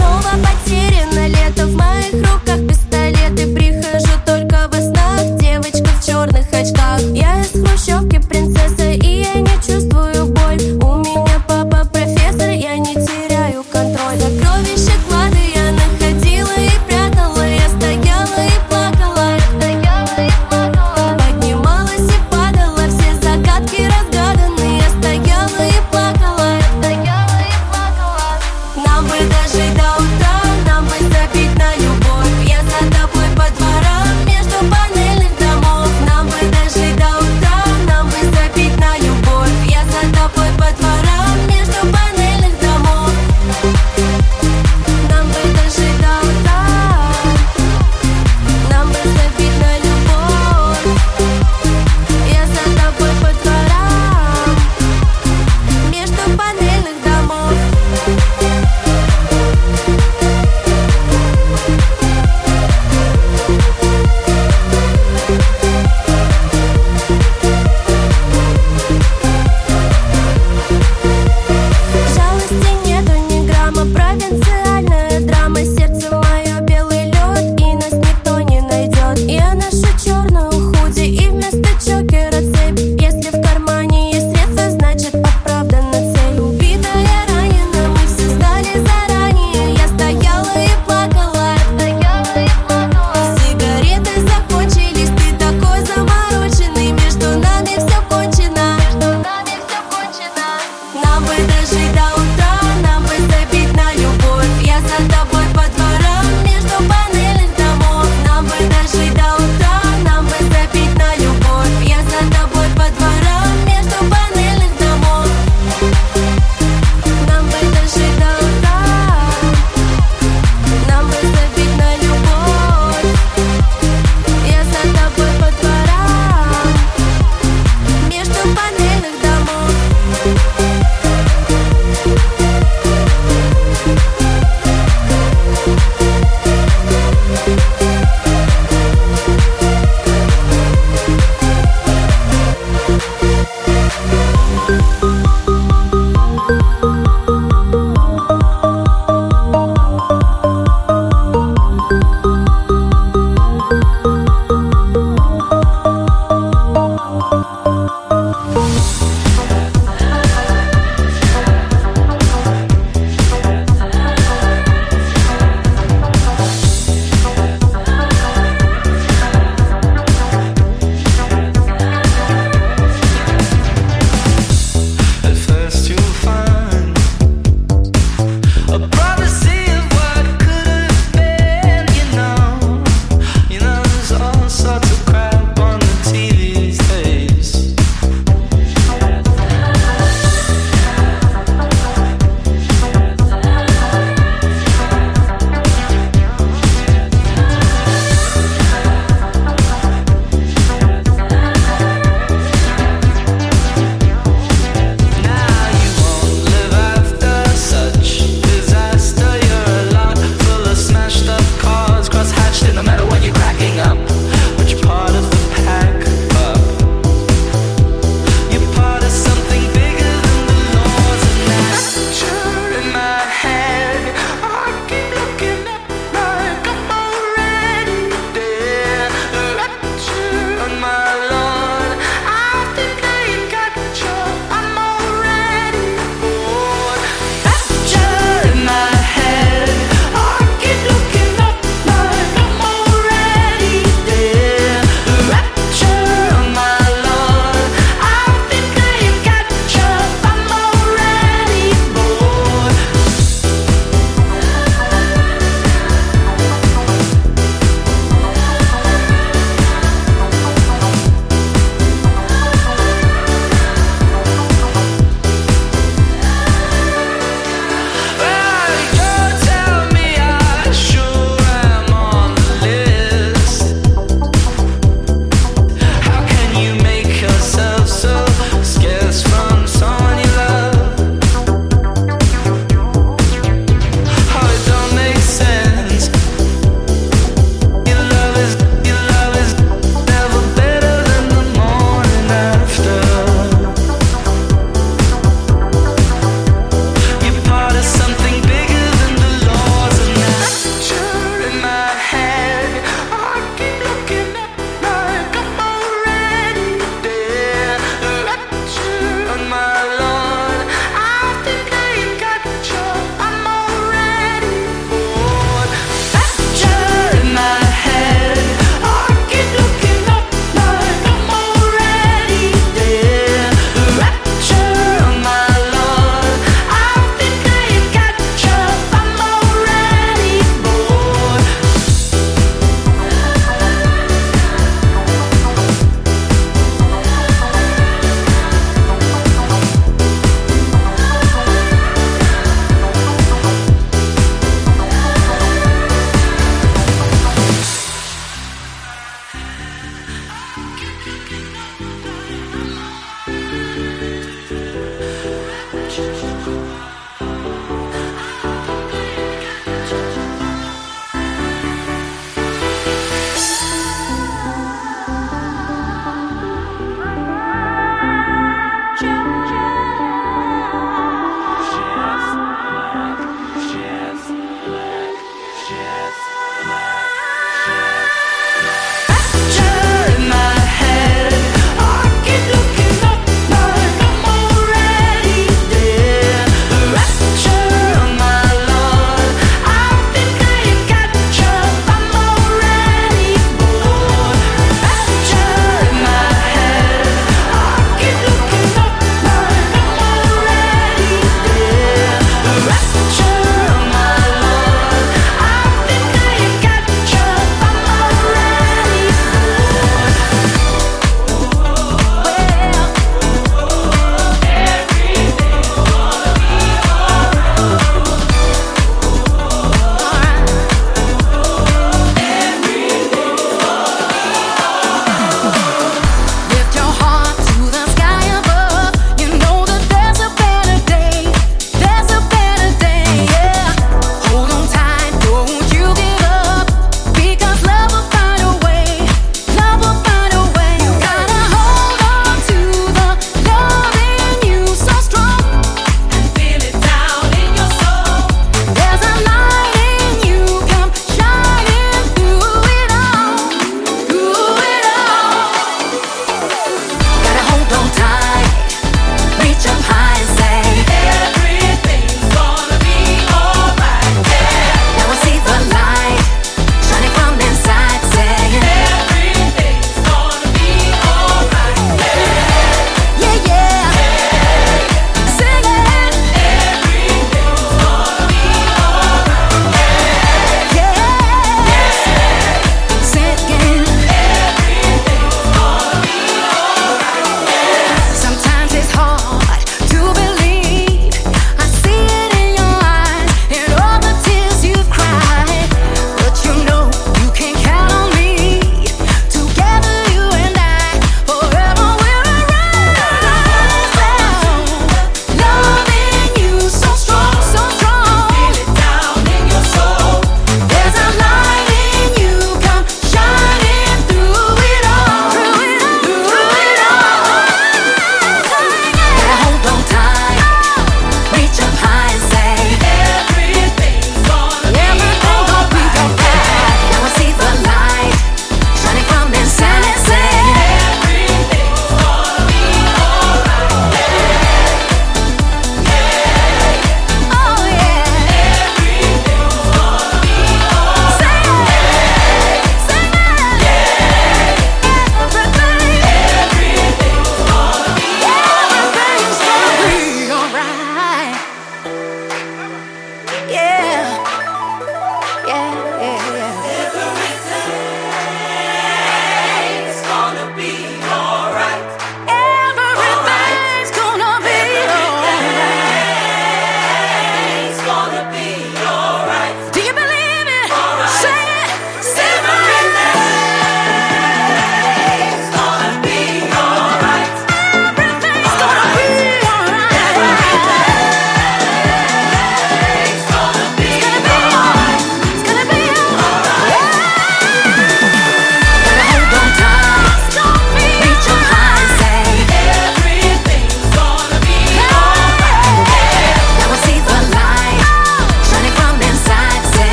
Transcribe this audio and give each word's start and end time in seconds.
Снова 0.00 0.32
потеряно 0.42 1.28
лето 1.28 1.66
в 1.66 1.76
моих 1.76 2.12
руках. 2.12 2.66
Пистолеты 2.66 3.54
Прихожу 3.54 4.16
только 4.24 4.68
во 4.72 4.80
снах, 4.80 5.38
девочка 5.38 5.90
в 6.00 6.06
черных 6.06 6.46
очках. 6.52 7.00
Я 7.12 7.40
из 7.40 7.50
хрущевки 7.50 8.18
принцесса 8.26 8.90
и 8.90 9.22
я 9.22 9.34
не 9.34 9.54
чувствую 9.56 9.79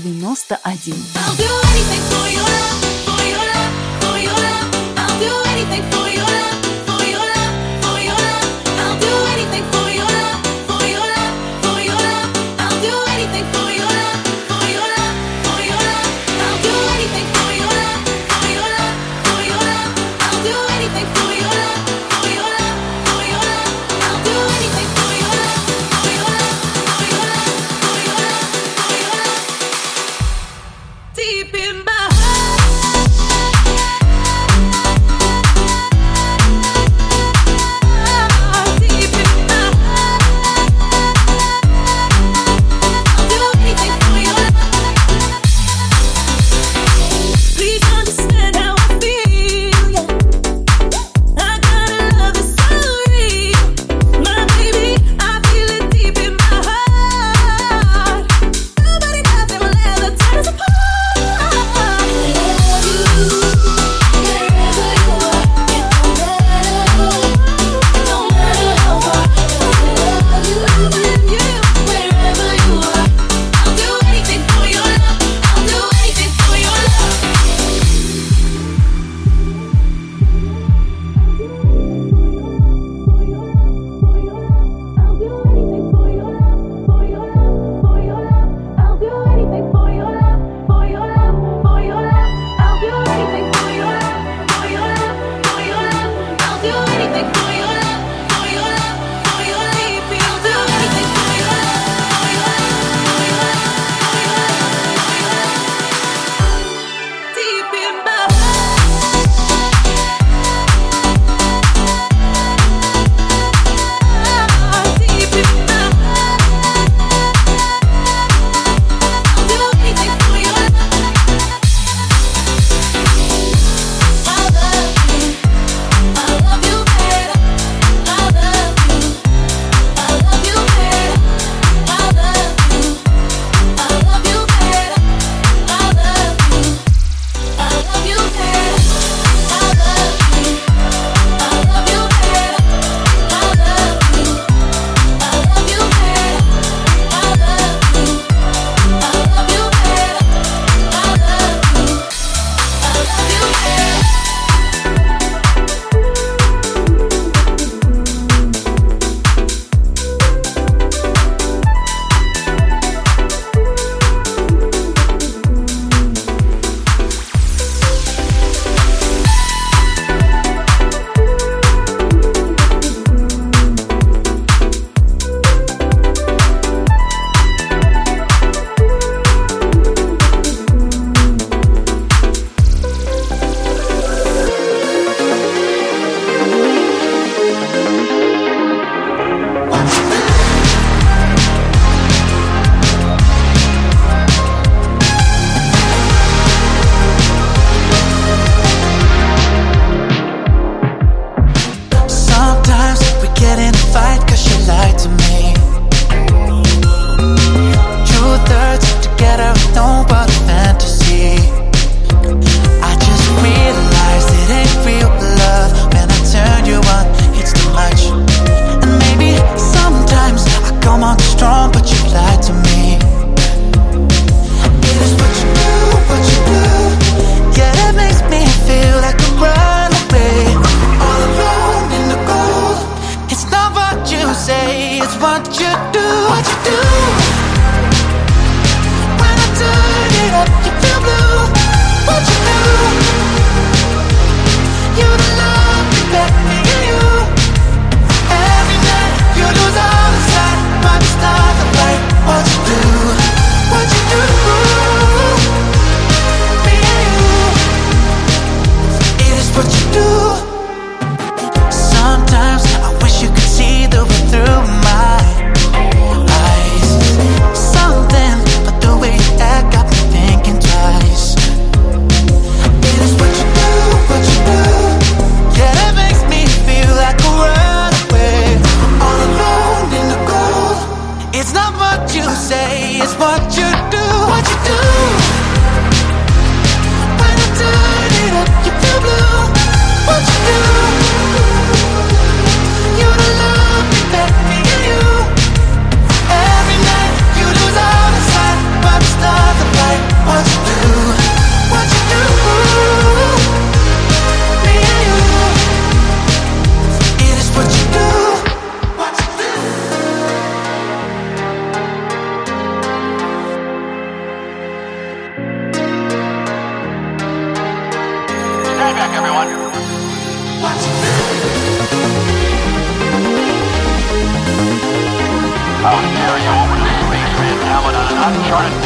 91. 0.00 1.73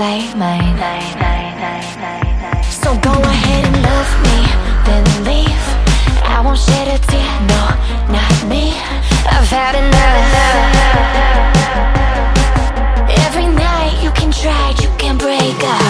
play 0.08 0.34
mine 0.36 0.78
So 2.84 2.90
go 3.08 3.14
ahead 3.34 3.64
and 3.70 3.78
love 3.90 4.12
me, 4.26 4.40
then 4.88 5.06
leave. 5.30 5.66
I 6.36 6.38
won't 6.44 6.60
shed 6.68 6.88
a 6.96 6.98
tear, 7.12 7.34
no, 7.52 7.62
not 8.16 8.36
me. 8.52 8.64
I've 9.36 9.50
had 9.58 9.76
enough. 9.84 10.28
Every 13.26 13.48
night 13.66 13.96
you 14.04 14.12
can 14.12 14.32
try, 14.32 14.66
you 14.82 14.90
can 14.98 15.18
break 15.18 15.62
up. 15.76 15.87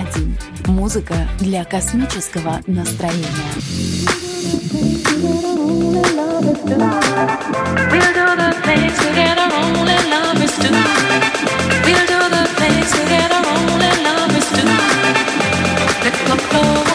1. 0.00 0.36
Музыка 0.66 1.28
для 1.40 1.64
космического 1.64 2.60
настроения. 2.66 3.26
We'll 7.90 8.12
do 8.14 8.36
the 8.36 8.50
things 8.64 8.96
together 8.98 9.48
only 9.62 9.98
love 10.08 10.42
is 10.42 10.56
to. 10.56 10.70
We'll 11.84 12.06
do 12.06 12.20
the 12.30 12.44
things 12.56 12.90
together 12.92 13.42
only 13.56 13.90
love 14.02 14.36
is 14.38 14.48
to. 14.56 14.64
Let 16.04 16.16
the 16.26 16.36
flow. 16.48 16.89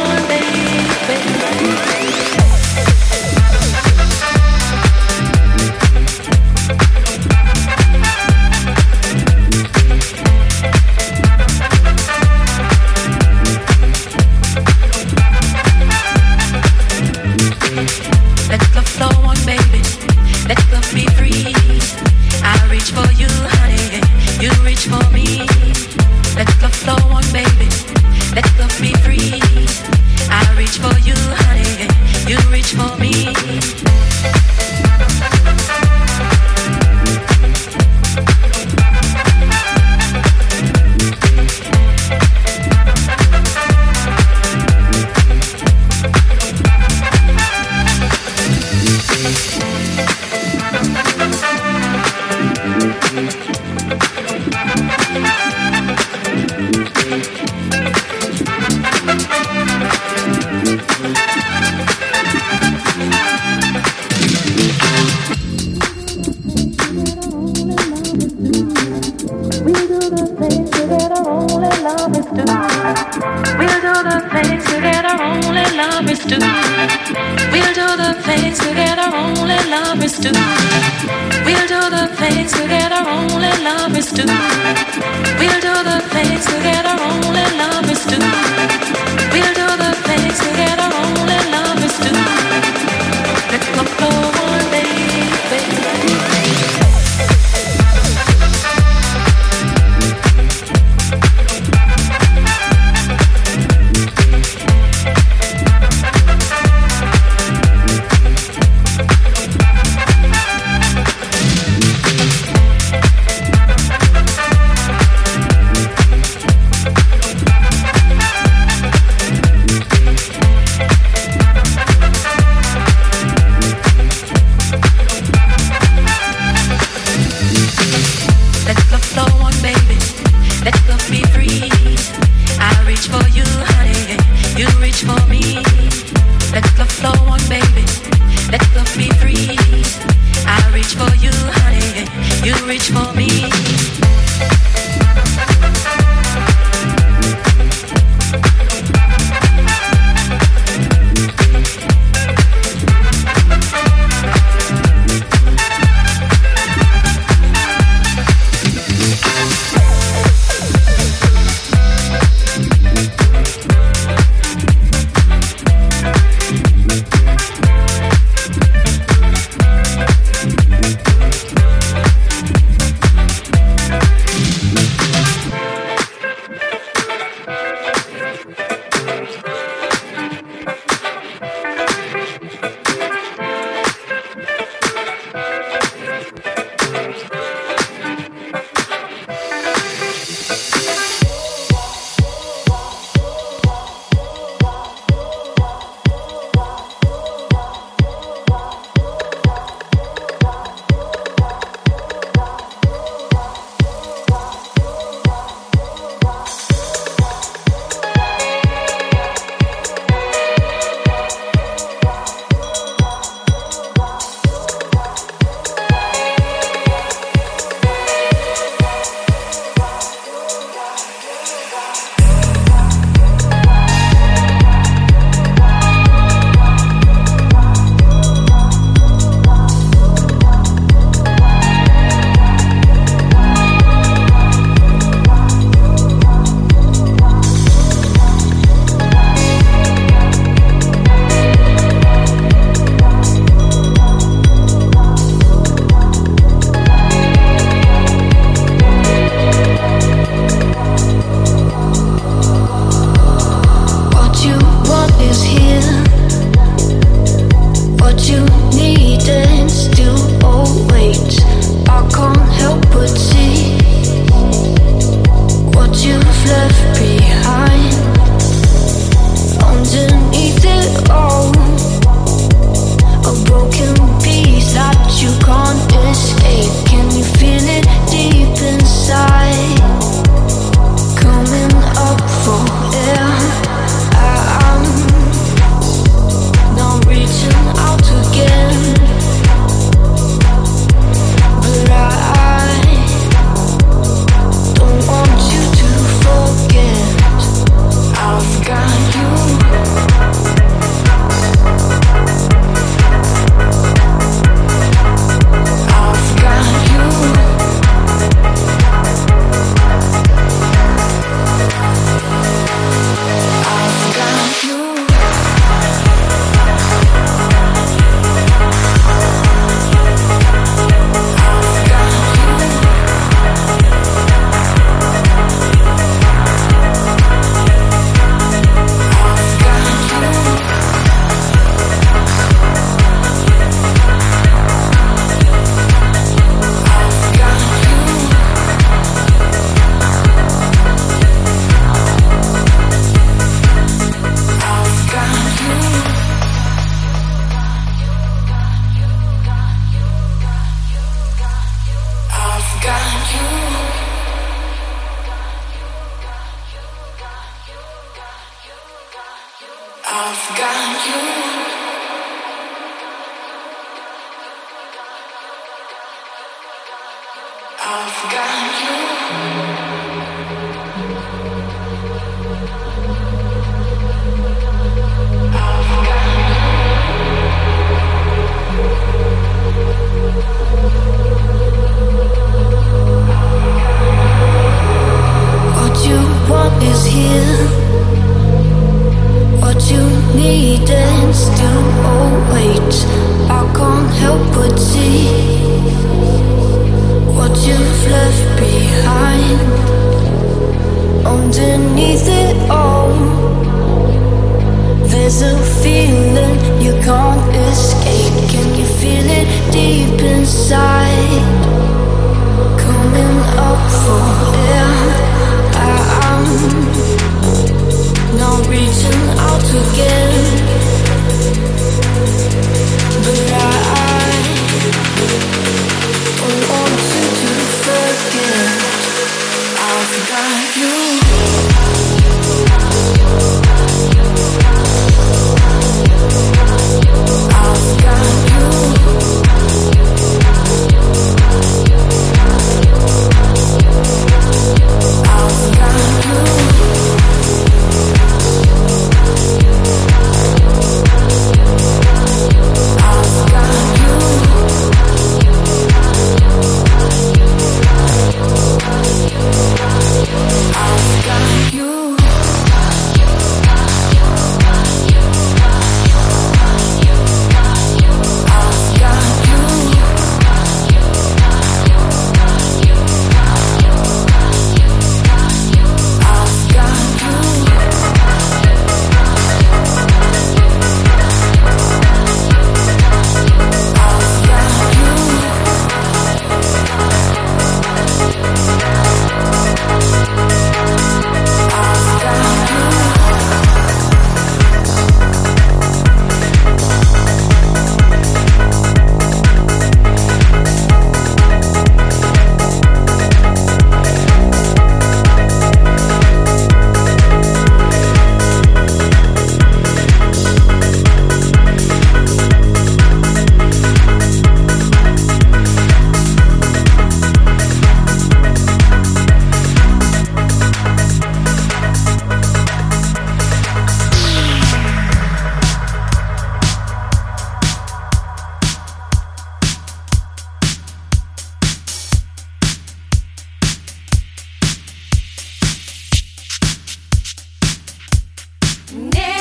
91. 538.91 539.35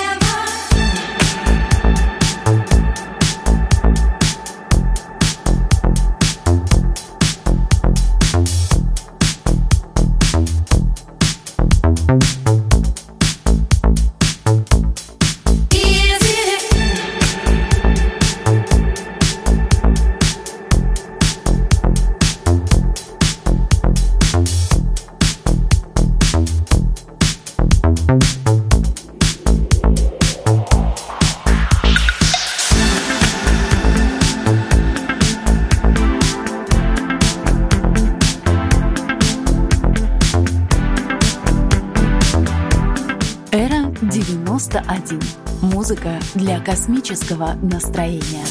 оптимистического 47.25 47.55
настроения. 47.63 48.44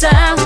time. 0.00 0.39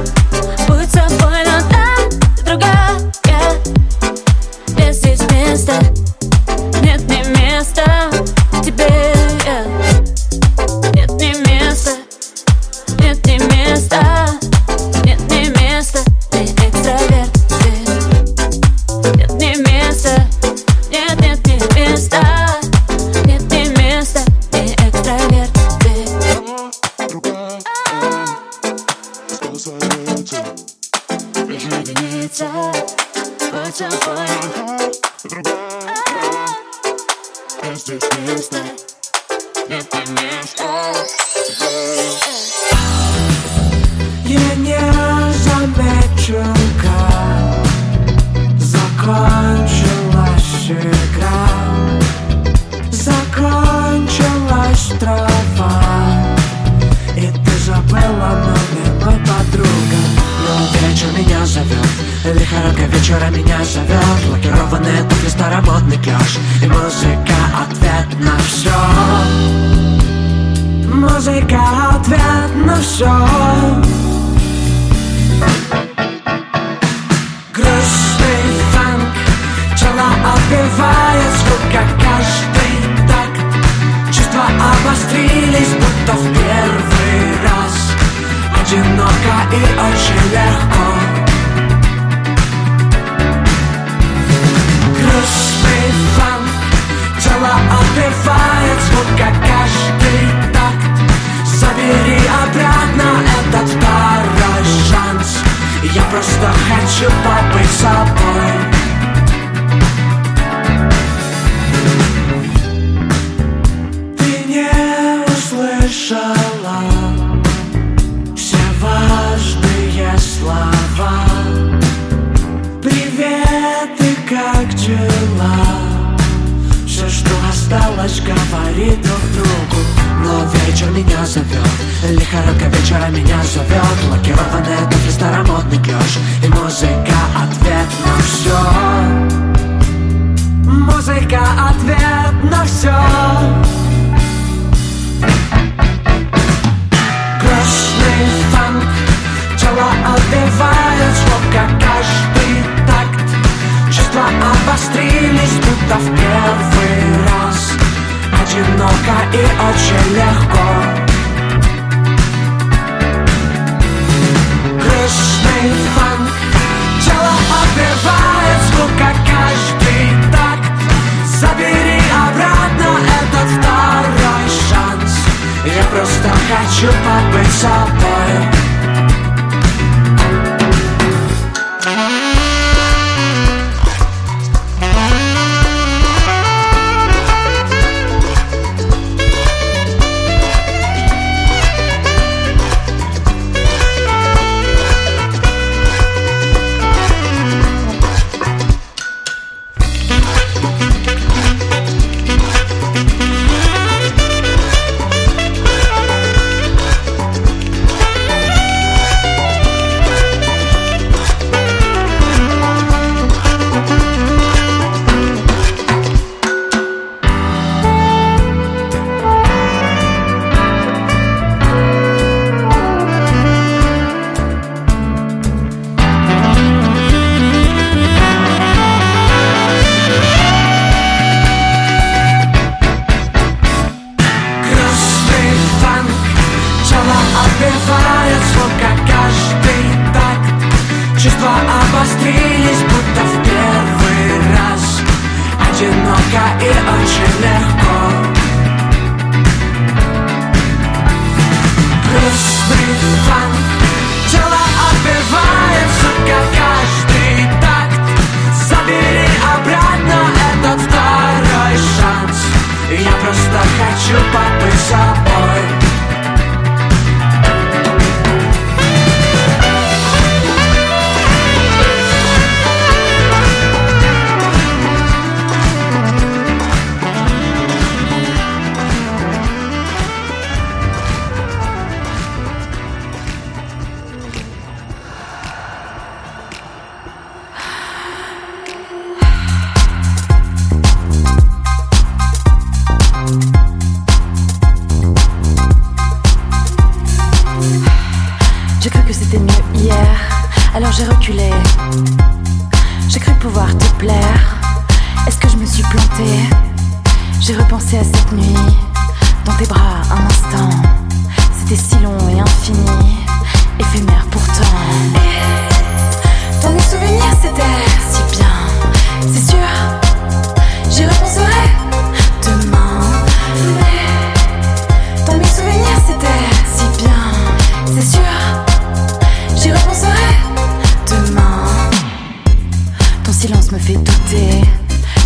me 333.70 333.78
fait 333.78 333.94
douter. 333.94 334.62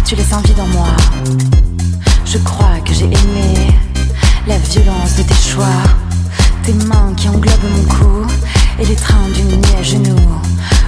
Tu 0.04 0.14
laisses 0.14 0.32
un 0.32 0.40
vide 0.42 0.60
en 0.60 0.66
moi. 0.68 0.88
Je 2.24 2.38
crois 2.38 2.78
que 2.84 2.92
j'ai 2.92 3.06
aimé 3.06 3.72
la 4.46 4.58
violence 4.58 5.16
de 5.16 5.22
tes 5.22 5.34
choix. 5.34 5.82
Tes 6.62 6.74
mains 6.74 7.14
qui 7.16 7.28
englobent 7.28 7.70
mon 7.76 7.84
cou 7.94 8.26
et 8.78 8.84
les 8.84 8.94
trains 8.94 9.28
d'une 9.34 9.48
nuit 9.48 9.76
à 9.78 9.82
genoux. 9.82 10.16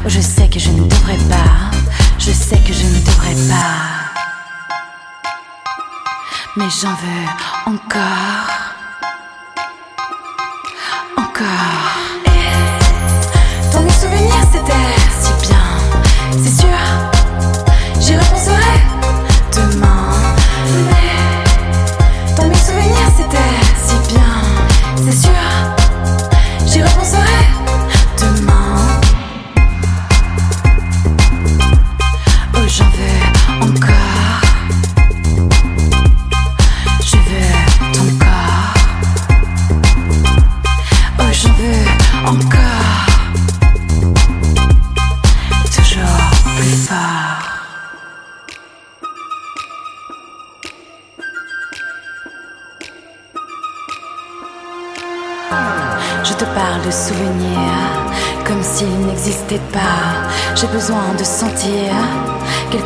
Oh, 0.04 0.08
je 0.08 0.20
sais 0.20 0.48
que 0.48 0.58
je 0.60 0.70
ne 0.70 0.86
devrais 0.86 1.16
pas. 1.28 1.70
Je 2.18 2.30
sais 2.30 2.58
que 2.58 2.72
je 2.72 2.84
ne 2.84 3.00
devrais 3.00 3.34
pas. 3.48 4.10
Mais 6.56 6.68
j'en 6.80 6.90
veux 6.90 7.26
encore. 7.66 8.50
Encore. 11.16 11.90
Ton 13.72 13.88
souvenir 13.88 14.34
c'était 14.52 14.72
si 15.20 15.48
bien, 15.48 16.42
c'est 16.42 16.60
sûr. 16.62 17.19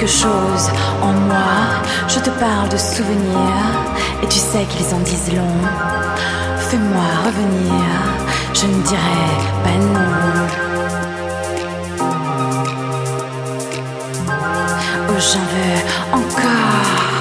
En 0.07 1.13
moi. 1.13 1.81
Je 2.09 2.19
te 2.19 2.31
parle 2.31 2.69
de 2.69 2.77
souvenirs 2.77 3.73
et 4.23 4.27
tu 4.29 4.39
sais 4.39 4.65
qu'ils 4.65 4.95
en 4.95 4.99
disent 5.01 5.33
long. 5.33 5.57
Fais-moi 6.59 7.05
revenir, 7.25 7.85
je 8.53 8.67
ne 8.67 8.83
dirai 8.83 9.31
pas 9.65 9.79
non. 9.79 10.45
Oh, 15.09 15.19
j'en 15.19 15.47
veux 15.53 16.19
encore. 16.21 17.14